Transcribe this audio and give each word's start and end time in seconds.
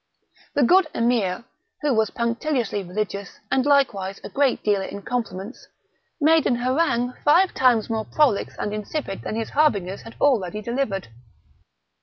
The 0.55 0.63
good 0.63 0.87
Emir, 0.95 1.43
who 1.83 1.93
was 1.93 2.09
punctiliously 2.09 2.81
religious, 2.81 3.37
and 3.51 3.63
likewise 3.67 4.19
a 4.23 4.29
great 4.29 4.63
dealer 4.63 4.85
in 4.85 5.03
compliments, 5.03 5.67
made 6.19 6.47
an 6.47 6.55
harangue 6.55 7.13
five 7.23 7.53
times 7.53 7.87
more 7.87 8.05
prolix 8.05 8.55
and 8.57 8.73
insipid 8.73 9.21
than 9.21 9.35
his 9.35 9.51
harbingers 9.51 10.01
had 10.01 10.15
already 10.19 10.59
delivered. 10.63 11.09